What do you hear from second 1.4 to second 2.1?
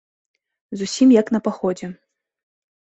паходзе.